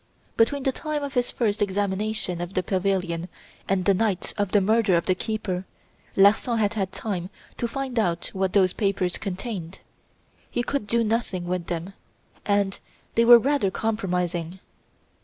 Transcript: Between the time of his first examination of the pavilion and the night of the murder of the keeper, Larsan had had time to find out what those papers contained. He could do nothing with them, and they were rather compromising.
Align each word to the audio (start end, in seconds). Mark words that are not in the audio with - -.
Between 0.35 0.63
the 0.63 0.71
time 0.71 1.03
of 1.03 1.13
his 1.13 1.29
first 1.29 1.61
examination 1.61 2.41
of 2.41 2.55
the 2.55 2.63
pavilion 2.63 3.29
and 3.69 3.85
the 3.85 3.93
night 3.93 4.33
of 4.35 4.51
the 4.51 4.59
murder 4.59 4.95
of 4.95 5.05
the 5.05 5.13
keeper, 5.13 5.63
Larsan 6.15 6.57
had 6.57 6.73
had 6.73 6.91
time 6.91 7.29
to 7.59 7.67
find 7.67 7.99
out 7.99 8.31
what 8.33 8.53
those 8.53 8.73
papers 8.73 9.19
contained. 9.19 9.81
He 10.49 10.63
could 10.63 10.87
do 10.87 11.03
nothing 11.03 11.45
with 11.45 11.67
them, 11.67 11.93
and 12.47 12.79
they 13.13 13.23
were 13.25 13.37
rather 13.37 13.69
compromising. 13.69 14.59